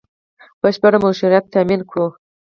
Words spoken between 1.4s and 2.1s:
تامین کړو